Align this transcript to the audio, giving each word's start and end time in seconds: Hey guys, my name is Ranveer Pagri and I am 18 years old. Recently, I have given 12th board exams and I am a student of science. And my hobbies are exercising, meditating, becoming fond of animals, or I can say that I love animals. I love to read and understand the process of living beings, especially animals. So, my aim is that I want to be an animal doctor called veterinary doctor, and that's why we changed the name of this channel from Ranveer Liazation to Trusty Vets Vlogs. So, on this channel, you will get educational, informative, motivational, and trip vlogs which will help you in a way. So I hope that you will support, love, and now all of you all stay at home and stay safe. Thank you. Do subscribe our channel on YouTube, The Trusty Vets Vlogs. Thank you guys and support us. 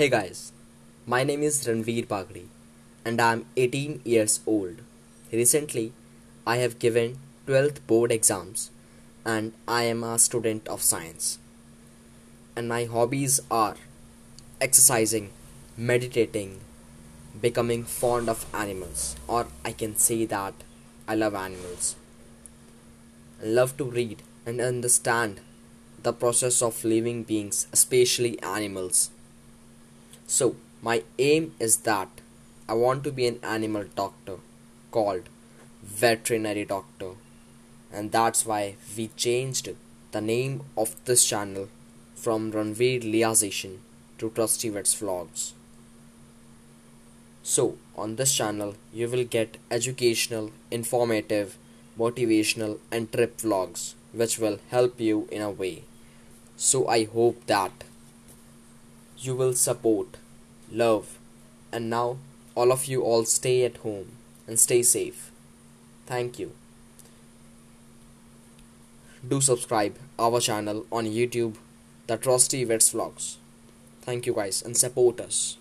Hey 0.00 0.08
guys, 0.08 0.52
my 1.04 1.24
name 1.24 1.42
is 1.42 1.56
Ranveer 1.66 2.06
Pagri 2.06 2.44
and 3.04 3.20
I 3.20 3.32
am 3.34 3.44
18 3.54 4.00
years 4.02 4.40
old. 4.46 4.76
Recently, 5.30 5.92
I 6.46 6.56
have 6.56 6.78
given 6.78 7.18
12th 7.46 7.80
board 7.86 8.10
exams 8.10 8.70
and 9.26 9.52
I 9.68 9.82
am 9.82 10.02
a 10.02 10.18
student 10.18 10.66
of 10.68 10.80
science. 10.80 11.38
And 12.56 12.66
my 12.66 12.86
hobbies 12.86 13.40
are 13.50 13.76
exercising, 14.58 15.32
meditating, 15.76 16.60
becoming 17.38 17.84
fond 17.84 18.30
of 18.30 18.46
animals, 18.54 19.16
or 19.28 19.48
I 19.66 19.72
can 19.72 19.96
say 19.96 20.24
that 20.24 20.54
I 21.06 21.14
love 21.14 21.34
animals. 21.34 21.94
I 23.42 23.48
love 23.48 23.76
to 23.76 23.84
read 23.84 24.22
and 24.46 24.62
understand 24.62 25.40
the 26.02 26.14
process 26.14 26.62
of 26.62 26.84
living 26.86 27.22
beings, 27.24 27.66
especially 27.70 28.42
animals. 28.42 29.10
So, 30.32 30.54
my 30.80 31.02
aim 31.18 31.54
is 31.58 31.78
that 31.78 32.08
I 32.68 32.74
want 32.74 33.02
to 33.02 33.10
be 33.10 33.26
an 33.26 33.40
animal 33.42 33.86
doctor 33.96 34.36
called 34.92 35.28
veterinary 35.82 36.64
doctor, 36.64 37.10
and 37.92 38.12
that's 38.12 38.46
why 38.46 38.76
we 38.96 39.08
changed 39.16 39.70
the 40.12 40.20
name 40.20 40.62
of 40.76 40.94
this 41.04 41.24
channel 41.24 41.68
from 42.14 42.52
Ranveer 42.52 43.02
Liazation 43.02 43.78
to 44.18 44.30
Trusty 44.30 44.68
Vets 44.68 44.94
Vlogs. 44.94 45.50
So, 47.42 47.76
on 47.96 48.14
this 48.14 48.32
channel, 48.32 48.76
you 48.92 49.08
will 49.08 49.24
get 49.24 49.56
educational, 49.68 50.52
informative, 50.70 51.56
motivational, 51.98 52.78
and 52.92 53.10
trip 53.10 53.38
vlogs 53.38 53.94
which 54.12 54.38
will 54.38 54.60
help 54.70 55.00
you 55.00 55.28
in 55.32 55.42
a 55.42 55.50
way. 55.50 55.82
So 56.56 56.86
I 56.86 57.04
hope 57.04 57.46
that 57.46 57.72
you 59.20 59.34
will 59.34 59.52
support, 59.52 60.16
love, 60.72 61.18
and 61.72 61.90
now 61.90 62.16
all 62.54 62.72
of 62.72 62.86
you 62.86 63.02
all 63.02 63.24
stay 63.24 63.64
at 63.64 63.76
home 63.78 64.12
and 64.46 64.58
stay 64.58 64.82
safe. 64.82 65.30
Thank 66.06 66.38
you. 66.38 66.52
Do 69.26 69.40
subscribe 69.40 69.96
our 70.18 70.40
channel 70.40 70.86
on 70.90 71.04
YouTube, 71.04 71.56
The 72.06 72.16
Trusty 72.16 72.64
Vets 72.64 72.94
Vlogs. 72.94 73.36
Thank 74.00 74.24
you 74.26 74.32
guys 74.32 74.62
and 74.62 74.76
support 74.76 75.20
us. 75.20 75.58